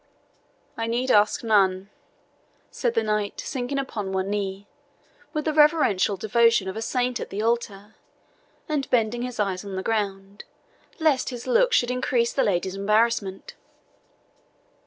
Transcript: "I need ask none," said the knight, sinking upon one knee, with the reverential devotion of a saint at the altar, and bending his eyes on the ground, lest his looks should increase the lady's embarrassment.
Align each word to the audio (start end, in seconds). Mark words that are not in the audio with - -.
"I 0.77 0.87
need 0.87 1.11
ask 1.11 1.43
none," 1.43 1.91
said 2.71 2.95
the 2.95 3.03
knight, 3.03 3.39
sinking 3.39 3.77
upon 3.77 4.11
one 4.11 4.31
knee, 4.31 4.67
with 5.31 5.45
the 5.45 5.53
reverential 5.53 6.17
devotion 6.17 6.67
of 6.67 6.75
a 6.75 6.81
saint 6.81 7.19
at 7.19 7.29
the 7.29 7.43
altar, 7.43 7.93
and 8.67 8.89
bending 8.89 9.21
his 9.21 9.39
eyes 9.39 9.63
on 9.63 9.75
the 9.75 9.83
ground, 9.83 10.43
lest 10.97 11.29
his 11.29 11.45
looks 11.45 11.75
should 11.77 11.91
increase 11.91 12.33
the 12.33 12.41
lady's 12.41 12.73
embarrassment. 12.73 13.53